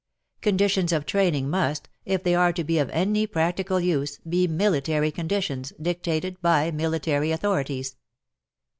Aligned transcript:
Conditions 0.41 0.91
of 0.91 1.05
training 1.05 1.47
must, 1.47 1.87
if 2.05 2.23
they 2.23 2.33
are 2.33 2.51
to 2.53 2.63
be 2.63 2.79
of 2.79 2.89
any 2.89 3.27
practical 3.27 3.75
WAR 3.75 3.81
AND 3.81 3.87
WOMEN 3.89 4.07
235 4.23 4.39
use, 4.41 4.47
be 4.47 4.47
military 4.51 5.11
conditions, 5.11 5.73
dictated 5.79 6.41
by 6.41 6.71
military 6.71 7.29
authorities. 7.31 7.97